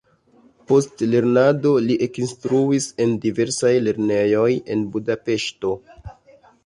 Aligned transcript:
Post 0.69 1.03
lernado 1.09 1.73
li 1.87 1.97
ekinstruis 2.07 2.87
en 3.05 3.13
diversaj 3.27 3.75
lernejoj 3.89 4.49
en 4.77 4.83
Budapeŝto. 4.97 5.77